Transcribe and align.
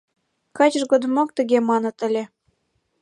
Качыж 0.57 0.83
годымак 0.91 1.29
тыге 1.37 1.57
маныт 1.69 1.97
ыле. 2.07 2.23